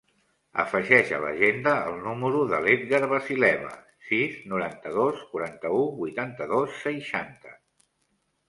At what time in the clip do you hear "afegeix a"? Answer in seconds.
0.61-1.19